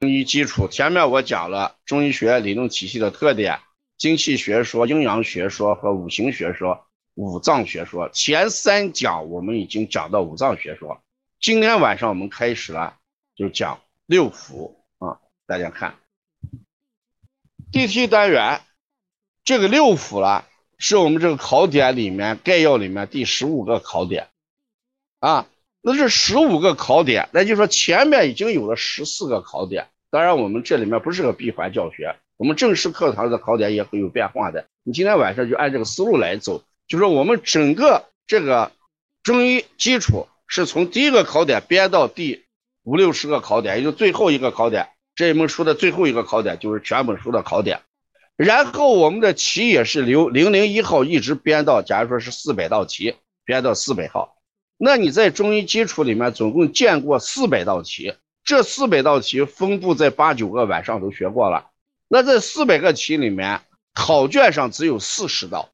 [0.00, 3.60] 中医基础，前面我讲了中医学理论体系的特点：
[3.98, 8.08] 精气学说、阴阳学说和五行学说、五脏学说。
[8.08, 11.02] 前三讲我们已经讲到五脏学说，
[11.38, 12.96] 今天晚上我们开始了，
[13.36, 15.20] 就讲六腑啊。
[15.44, 15.96] 大家看，
[17.70, 18.62] 第七单元
[19.44, 20.48] 这个六腑了，
[20.78, 24.28] 是我们这个考点里面概要里面第十五个考点
[25.18, 25.46] 啊。
[25.82, 29.86] 那是十五个考点，那就说前面已经有了十四个考点。
[30.10, 34.66] 当然，我们这里面不是个闭环教学，我们正式课堂的考点也会有变化的。
[34.82, 38.72] 你今天晚上就按这个思路来走，就说我们整个这个
[39.22, 42.44] 中医基础是从第一个考点编到第
[42.82, 44.88] 五六十个考点，也就最后一个考点。
[45.14, 47.80] 这一门书的最后一个考点就是全本书的考点。
[48.36, 54.36] 然后我们的题也是由零零一号一直编到，假如说是四百道题，编到四百号。
[54.82, 61.66] 那你在中医基础里面总共见过四百道题，这四百道题分布在八九个晚上都学过了。
[62.08, 63.60] 那这四百个题里面，
[63.92, 65.68] 考卷上只有四十道，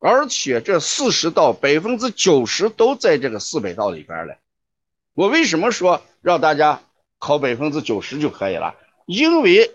[0.00, 4.36] 而且这四十道百分之九十都在这个四百道里边了。
[5.14, 6.82] 我为什么说让大家
[7.18, 8.74] 考百分之九十就可以了？
[9.06, 9.72] 因为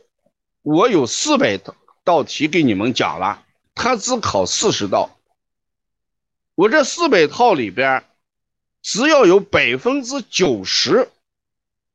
[0.61, 1.59] 我有四百
[2.03, 5.17] 道题给你们讲了，他只考四十道。
[6.55, 8.03] 我这四百套里边，
[8.81, 11.09] 只要有百分之九十，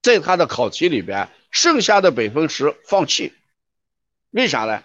[0.02, 3.32] 在他的考题里边，剩下的百分之十放弃，
[4.30, 4.82] 为啥呢？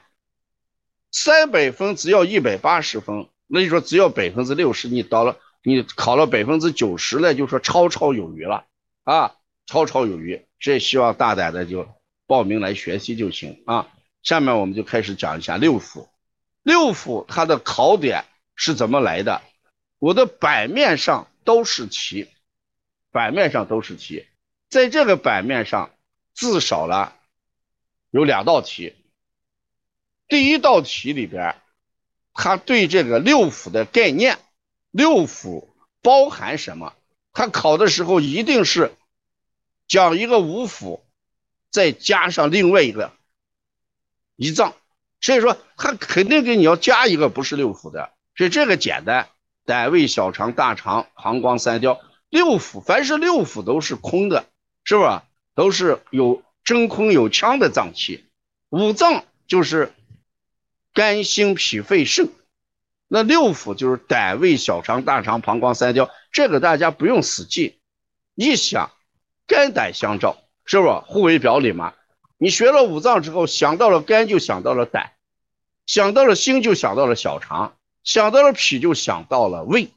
[1.12, 8.66] 三百分只要一百八十分，那就说只要百分之六十，你到了你考了百分之九十了，就说超超有余了
[9.04, 10.46] 啊，超超有余。
[10.60, 11.88] 这希望大胆的就
[12.28, 13.88] 报名来学习就行啊。
[14.22, 16.08] 下面我们就开始讲一下六腑，
[16.62, 19.42] 六腑它的考点是怎么来的？
[20.04, 22.28] 我的版面上都是题，
[23.10, 24.28] 版面上都是题，
[24.68, 25.96] 在这个版面上
[26.34, 27.16] 至少了
[28.10, 28.98] 有两道题。
[30.28, 31.56] 第一道题里边，
[32.34, 34.40] 他对这个六腑的概念，
[34.92, 35.70] 六腑
[36.02, 36.94] 包含什么？
[37.32, 38.94] 他考的时候一定是
[39.88, 41.00] 讲一个五腑，
[41.72, 43.14] 再加上另外一个
[44.36, 44.76] 胰脏，
[45.22, 49.30] 所以说他肯定给你要加一个不是六腑的，所以这个简单。
[49.66, 54.46] 胆、胃、小肠、大肠、膀胱、三焦、六腑，凡是六腑都是空的，
[54.84, 55.26] 是吧？
[55.56, 58.26] 都是有真空有腔的脏器。
[58.70, 59.94] 五脏就是
[60.94, 62.30] 肝、心、脾、肺、肾，
[63.08, 66.10] 那六腑就是胆、胃、小肠、大肠、膀胱、三焦。
[66.32, 67.78] 这个大家不用死记，
[68.34, 68.92] 一想，
[69.46, 71.94] 肝胆相照，是不是互为表里嘛？
[72.40, 75.12] 你学了五脏之后，想到了肝就想到了胆，
[75.86, 77.76] 想到了心就想到了小肠。
[78.04, 79.90] 想到了脾就想到了胃，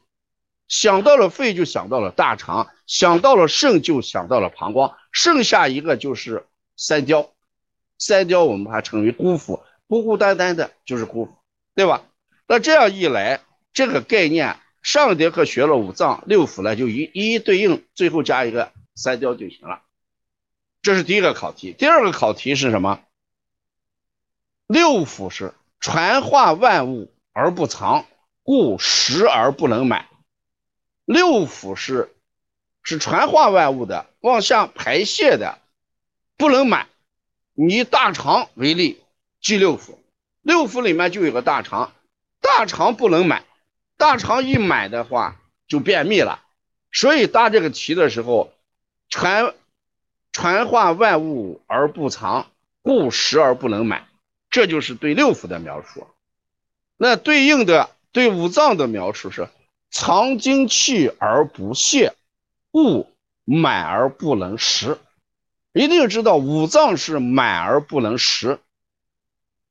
[0.67, 6.45] 想到了肺就想到了大肠，想到了肾就想到了膀胱，剩下一个就是
[6.75, 7.31] 三焦。
[7.99, 11.29] 三焦我们还称为孤腑，孤孤单单的就是孤腑，
[11.75, 12.03] 对吧？
[12.47, 13.41] 那这样一来，
[13.73, 19.81] 这个概念上节课学了五脏六腑了，就一一一对应，最后加一个三焦就行了。
[20.81, 21.73] 这是第一个考题。
[21.73, 23.01] 第二个考题是什么？
[24.67, 27.11] 六腑是传化万物。
[27.39, 28.07] 而不藏，
[28.41, 30.07] 故实而不能满。
[31.05, 32.11] 六腑是
[32.81, 35.59] 是传化万物的，往下排泄的，
[36.35, 36.87] 不能满。
[37.53, 38.99] 以大肠为例，
[39.39, 39.99] 记六腑，
[40.41, 41.93] 六腑里面就有个大肠，
[42.41, 43.43] 大肠不能满，
[43.97, 46.43] 大肠一满的话就便秘了。
[46.91, 48.51] 所以答这个题的时候，
[49.09, 49.53] 传
[50.31, 52.47] 传化万物而不藏，
[52.81, 54.07] 故实而不能满，
[54.49, 56.07] 这就是对六腑的描述。
[56.97, 59.47] 那对应的对五脏的描述是：
[59.91, 62.15] 藏精气而不泄，
[62.71, 63.07] 故
[63.45, 64.97] 满而不能实。
[65.73, 68.59] 一定知道五脏是满而不能实，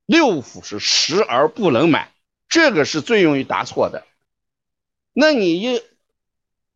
[0.07, 2.13] 六腑是实而不能满，
[2.49, 4.07] 这个是最容易答错的。
[5.13, 5.83] 那你以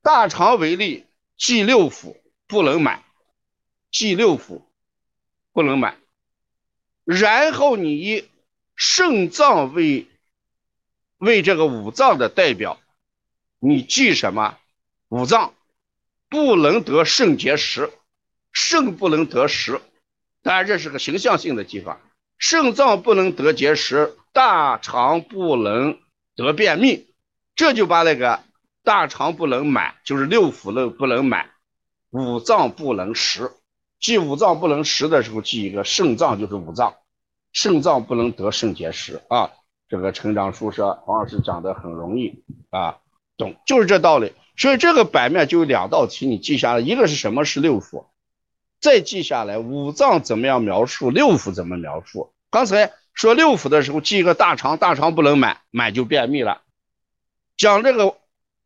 [0.02, 1.06] 大肠为例，
[1.36, 2.16] 记六腑
[2.48, 3.04] 不能满，
[3.92, 4.62] 记六腑
[5.52, 5.96] 不能满，
[7.04, 8.28] 然后你以
[8.74, 10.08] 肾脏为
[11.20, 12.80] 为这个五脏的代表，
[13.58, 14.56] 你记什么？
[15.10, 15.52] 五脏
[16.30, 17.90] 不能得肾结石，
[18.52, 19.82] 肾不能得石，
[20.42, 22.00] 当然这是个形象性的记法。
[22.38, 25.98] 肾脏不能得结石，大肠不能
[26.36, 27.12] 得便秘，
[27.54, 28.40] 这就把那个
[28.82, 31.50] 大肠不能满，就是六腑漏不能满，
[32.08, 33.52] 五脏不能实。
[34.00, 36.94] 记五脏不能实的时候，记一个肾脏就是五脏，
[37.52, 39.50] 肾脏不能得肾结石啊。
[39.90, 42.98] 这个成长书说黄老师讲的很容易啊，
[43.36, 44.32] 懂就是这道理。
[44.56, 48.04] 所以这个版面就有两道题，你记下来，一个是什么是六腑，
[48.80, 52.32] 再记下来五脏怎么样描述，六腑怎么描述。
[52.50, 56.62] 刚才说六腑的时候，记一个大肠，大肠不能满，满就便秘了。
[57.56, 58.14] 讲这个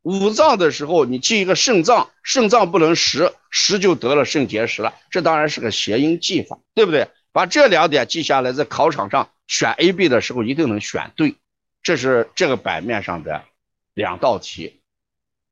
[0.03, 4.93] 五脏的时候，你记一个肾脏，肾脏不能实，实就得了肾结石了。
[5.09, 7.07] 这当然是个谐音记法，对不对？
[7.31, 11.35] 把这两点记下来，在考场上选 A、B 的时候一定能选对。
[11.81, 13.45] 这是这个版面上的
[13.93, 14.81] 两道题。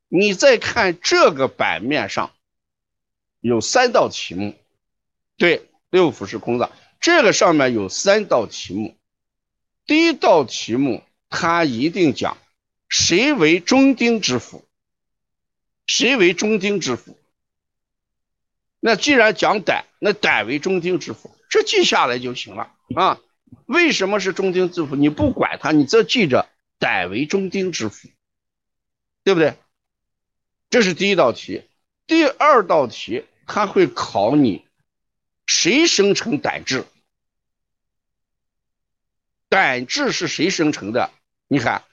[0.07, 2.31] 你再看这个版面上
[3.40, 4.56] 有三道题目，
[5.38, 6.72] 对，六腑是空的。
[7.00, 8.95] 这个上面有三道题目，
[9.86, 12.38] 第一道题目它一定讲。
[12.90, 14.63] 谁为中丁之府？
[15.88, 17.18] 谁为中丁之府？
[18.80, 23.19] 那既然讲胆，那胆为中丁之府，这记下来就行了啊。
[23.66, 24.96] 为什么是中丁之府？
[24.96, 28.10] 你不管它，你只记着胆为中丁之府，
[29.24, 29.58] 对不对？
[30.70, 31.64] 这是第一道题。
[32.08, 34.66] 第二道题他会考你，
[35.46, 36.86] 谁生成胆汁？
[39.50, 41.12] 胆汁是谁生成的？
[41.48, 41.84] 你看。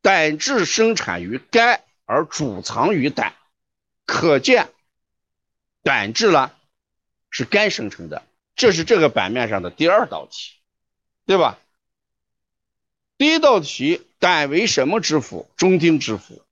[0.00, 3.36] 胆汁生产于肝而储藏于胆，
[4.04, 4.68] 可见
[5.84, 6.50] 胆汁呢
[7.30, 8.26] 是肝生成的。
[8.54, 10.52] 这是这个版面上的第二道题，
[11.26, 11.58] 对吧？
[13.18, 15.48] 第一道题，胆为什么之府？
[15.56, 16.42] 中丁之府。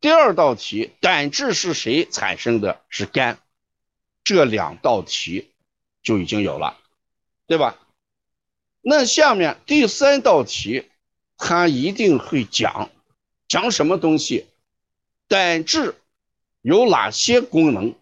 [0.00, 2.80] 第二道题，胆汁是谁产生的？
[2.88, 3.38] 是肝。
[4.24, 5.52] 这两道题
[6.02, 6.76] 就已经有了，
[7.46, 7.78] 对吧？
[8.80, 10.88] 那下面第三道题，
[11.36, 12.90] 他一定会讲。
[13.48, 14.46] 讲什么东西？
[15.28, 15.94] 胆汁
[16.60, 17.94] 有哪些功能？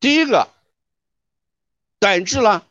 [0.00, 0.48] 第一个，
[2.04, 2.62] 胆汁呢，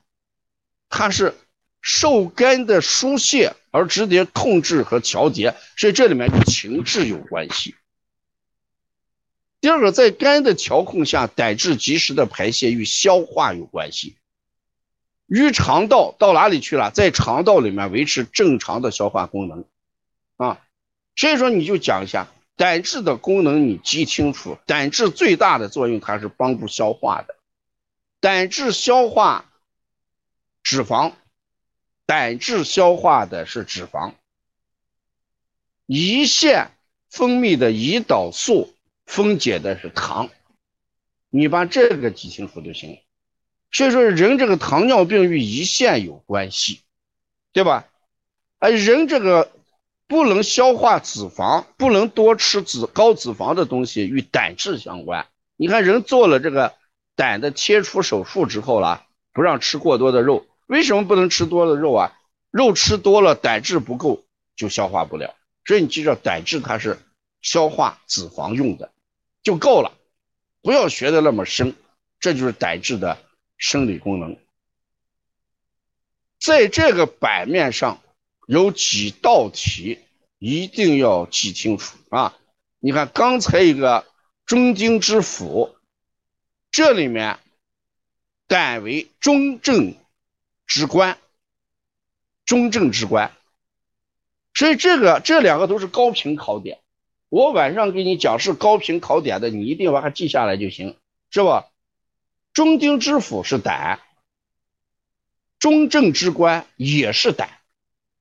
[0.89, 1.33] 它是
[1.81, 7.73] 受肝的疏泄而直接控制和调节，所以这里面与情志有关系。
[9.59, 14.17] 第二个，在肝的调控下，胆汁及时的排泄与消化有关系，
[15.25, 16.91] 与肠道到哪里去了？
[16.91, 19.65] 在肠道里面维持正常的消化功能，
[20.37, 20.59] 啊。
[21.15, 24.59] 所以说，你就讲一下胆汁的功能，你记清楚。
[24.67, 27.33] 胆汁最大的作用，它是帮助消化的。
[28.23, 29.51] 胆汁消化
[30.63, 31.11] 脂肪，
[32.05, 34.13] 胆汁消化的是脂肪。
[35.87, 36.71] 胰腺
[37.09, 38.73] 分泌的胰岛素
[39.05, 40.29] 分解的是糖，
[41.29, 42.97] 你把这个记清楚就行。
[43.73, 46.79] 所以说，人这个糖尿病与胰腺有关系，
[47.51, 47.89] 对吧？
[48.59, 49.51] 哎人这个。
[50.05, 55.25] 不能消化脂肪，不能多吃脂高脂肪的东西，与胆汁相关。
[55.55, 56.75] 你看，人做了这个
[57.15, 60.45] 胆的切除手术之后了，不让吃过多的肉。
[60.67, 62.17] 为什么不能吃多的肉啊？
[62.51, 64.23] 肉吃多了，胆汁不够，
[64.55, 65.35] 就消化不了。
[65.65, 66.99] 所以你记着，胆汁它是
[67.41, 68.91] 消化脂肪用的，
[69.43, 69.91] 就够了，
[70.61, 71.75] 不要学的那么深。
[72.19, 73.17] 这就是胆汁的
[73.57, 74.37] 生理功能。
[76.39, 77.99] 在这个版面上。
[78.45, 79.99] 有几道题
[80.37, 82.35] 一定要记清楚啊！
[82.79, 84.05] 你看刚才一个
[84.45, 85.72] 中经之府，
[86.73, 87.37] 这里面
[88.47, 89.93] 胆为中正
[90.65, 91.19] 之官，
[92.45, 93.31] 中正之官，
[94.55, 96.79] 所以这个这两个都是高频考点。
[97.29, 100.97] 我晚上给你讲是高频考点的，你一定把它记下来就行，
[101.29, 101.67] 是吧？
[102.53, 103.99] 中丁之府是胆，
[105.59, 107.51] 中正之官也是胆。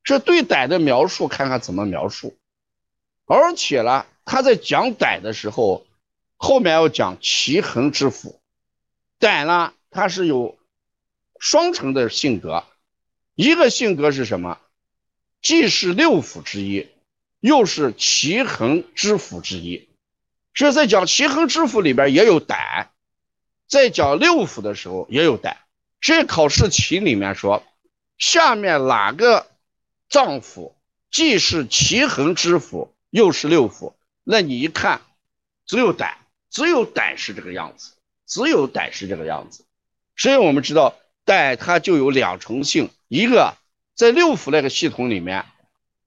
[0.05, 2.37] 这对胆的描述，看看怎么描述。
[3.25, 5.87] 而且呢，他在讲胆的时候，
[6.37, 8.42] 后面要讲奇恒之府
[9.23, 10.59] 胆呢，它是有
[11.39, 12.65] 双重的性格，
[13.37, 14.59] 一个性格是什么？
[15.41, 16.89] 既是六腑之一，
[17.39, 19.89] 又是奇恒之腑之一。
[20.55, 22.91] 所以在讲奇恒之腑里边也有胆，
[23.69, 25.59] 在讲六腑的时候也有胆。
[26.01, 27.63] 这考试题里面说，
[28.19, 29.47] 下面哪个？
[30.09, 30.73] 脏腑
[31.13, 35.01] 既是奇恒之腑，又是六腑，那你一看，
[35.65, 36.19] 只有胆，
[36.51, 37.93] 只有胆是这个样子，
[38.33, 39.67] 只有胆是这个样子。
[40.17, 40.95] 所以我们知道，
[41.27, 43.59] 胆它就有两重性，一个
[43.95, 45.45] 在六腑那个系统里面，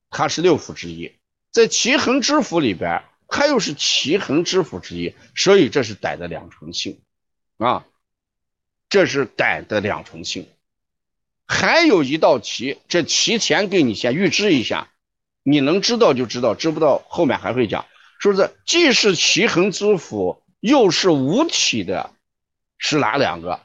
[0.09, 1.11] 它是六腑之一；
[1.51, 5.13] 在奇恒之腑里边，它又是奇恒之腑之一。
[5.35, 6.99] 所以这是胆的两重性，
[7.57, 7.85] 啊，
[8.89, 10.47] 这是胆的两重性。
[11.45, 14.87] 还有一道题，这提前给你先预知一下，
[15.43, 17.85] 你能知道就知道，知不道后面还会讲，
[18.19, 18.49] 是不是？
[18.65, 22.14] 既是奇恒之腑，又是无体的，
[22.77, 23.59] 是哪两个？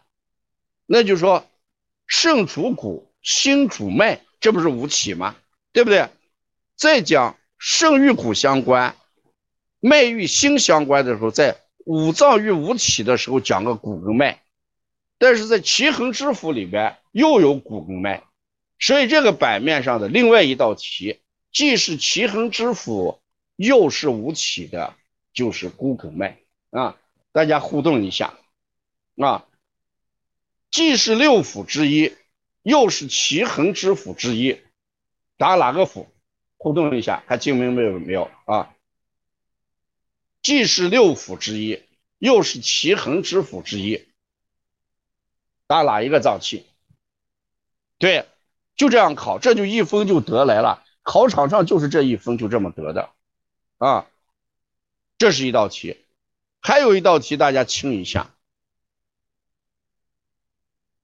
[0.87, 1.47] 那就说，
[2.07, 5.37] 肾主骨，心主脉，这不是五体吗？
[5.73, 6.09] 对不对？
[6.76, 8.97] 再讲肾与骨相关，
[9.81, 14.40] 脉与心相关的时候，在五脏与五体的时候讲个骨跟脉，
[15.19, 18.25] 但是在奇恒之府里边又有骨跟脉，
[18.79, 21.21] 所以这个版面上的另外一道题，
[21.52, 23.21] 既是奇恒之府，
[23.57, 24.95] 又是五起的，
[25.33, 26.38] 就是骨跟脉
[26.71, 26.97] 啊。
[27.33, 28.35] 大家互动一下
[29.21, 29.47] 啊，
[30.71, 32.17] 既是六府之一，
[32.62, 34.61] 又是奇恒之府之一，
[35.37, 36.09] 答哪个府？
[36.57, 38.75] 互动一下，还听明白没有啊？
[40.43, 41.83] 既是六府之一，
[42.19, 44.09] 又是奇恒之府之一，
[45.67, 46.67] 答哪一个脏器？
[47.99, 48.27] 对，
[48.75, 50.83] 就这样考，这就一分就得来了。
[51.03, 53.11] 考场上就是这一分，就这么得的
[53.77, 54.07] 啊。
[55.19, 55.99] 这是一道题。
[56.61, 58.35] 还有一道题，大家听一下：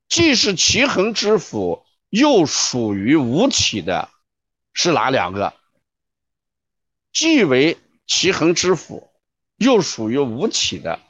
[0.09, 4.09] 既是奇恒之府，又属于无体的，
[4.73, 5.53] 是哪两个？
[7.13, 9.11] 既为奇恒之府，
[9.57, 11.01] 又属于无体的，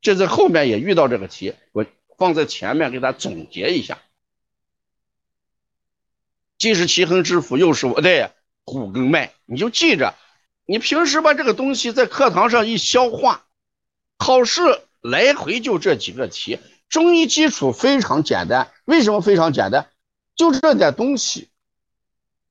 [0.00, 1.86] 这在后面也遇到这个题，我
[2.18, 4.02] 放在前面给大家总结一下：
[6.58, 8.30] 既是奇恒之府，又是我对
[8.64, 10.14] 骨根脉，你就记着。
[10.66, 13.46] 你平时把这个东西在课堂上一消化，
[14.18, 14.60] 考试
[15.00, 16.60] 来回就这几个题。
[16.90, 19.88] 中医基础非常简单，为什么非常简单？
[20.34, 21.48] 就这点东西，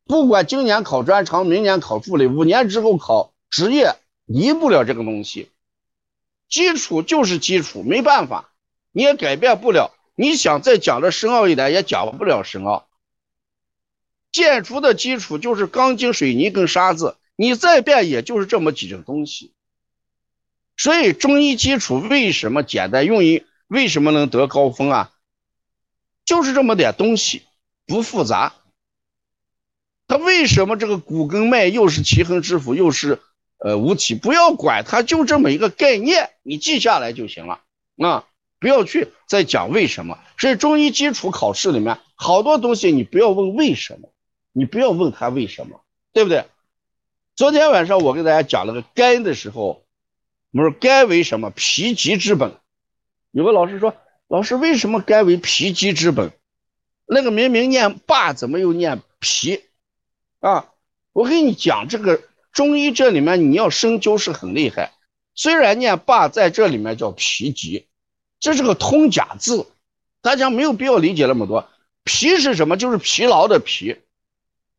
[0.05, 5.51] 不管今年考专长，明年考助理，五年之后考职业，离不了这个东西。
[6.47, 8.49] 基础就是基础，没办法，
[8.91, 9.91] 你也改变不了。
[10.15, 12.87] 你想再讲的深奥一点，也讲不了深奥。
[14.31, 17.17] 建筑的基础就是钢筋、水泥跟沙子。
[17.35, 19.53] 你再变也就是这么几种东西，
[20.75, 23.05] 所以中医基础为什么简单？
[23.05, 25.11] 用于为什么能得高分啊？
[26.25, 27.43] 就是这么点东西，
[27.85, 28.53] 不复杂。
[30.07, 33.21] 他为什么这个骨根脉又是奇恒之府，又是
[33.59, 34.15] 呃无体？
[34.15, 37.61] 不要管它，就这么一个概念，你记下来就行了
[37.97, 38.25] 啊！
[38.59, 40.17] 不要去再讲为什么。
[40.37, 44.11] 所以中医基础考试里面好多东西，你不要问为什么，
[44.51, 46.45] 你不要问他为什么，对不对？
[47.35, 49.85] 昨天晚上我给大家讲了个肝的时候，
[50.51, 52.57] 我说肝为什么脾疾之本？
[53.31, 53.95] 有个老师说，
[54.27, 56.31] 老师为什么肝为脾疾之本？
[57.05, 59.61] 那个明明念霸，怎么又念脾？
[60.39, 60.69] 啊，
[61.13, 62.21] 我跟你讲这个
[62.51, 64.93] 中医这里面你要深究是很厉害。
[65.35, 67.87] 虽然念霸在这里面叫脾疾，
[68.39, 69.67] 这是个通假字，
[70.21, 71.69] 大家没有必要理解那么多。
[72.03, 72.77] 脾是什么？
[72.77, 73.97] 就是疲劳的脾，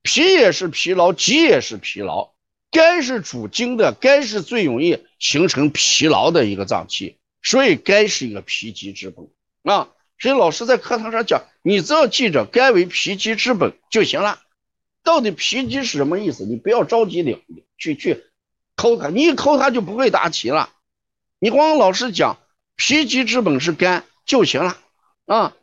[0.03, 2.33] 脾也是疲劳，疾也是疲劳。
[2.73, 9.29] 肝是主筋的，肝是最容易形成疲劳的一个脏器，所以肝是一个脾疾之本
[9.63, 9.89] 啊。
[10.19, 14.41] 所以老师在课堂上讲，你只要记着肝为脾疾之本就行了。
[15.03, 16.45] 到底脾疾是什么意思？
[16.45, 17.43] 你不要着急领
[17.79, 18.25] 去去
[18.77, 20.71] 抠它，你一抠它就不会答题了。
[21.39, 22.37] 你光老师讲
[22.77, 24.77] 脾疾之本是肝就行了
[25.25, 25.57] 啊，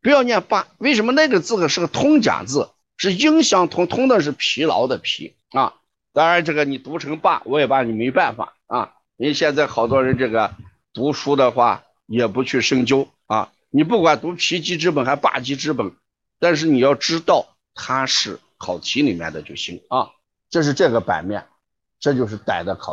[0.00, 0.68] 不要念八。
[0.78, 2.70] 为什么那个字是个通假字？
[2.96, 5.74] 是音相通，通的是疲劳的疲啊。
[6.12, 8.94] 当然，这个你读成霸，我也把你没办法啊。
[9.16, 10.54] 因为现在好多人这个
[10.94, 13.52] 读书的话，也不去深究啊。
[13.68, 15.94] 你不管读脾疾之本还霸疾之本，
[16.38, 20.12] 但是你要知道它是考题里面的就行啊。
[20.48, 21.48] 这是这个版面，
[21.98, 22.92] 这就是逮的考